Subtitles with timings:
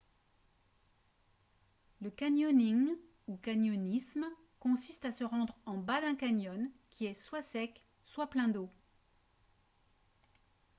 [1.99, 2.89] le canyoning
[3.27, 4.25] ou canyonisme
[4.59, 8.71] consiste à se rendre en bas d’un canyon qui est soit sec soit plein d’eau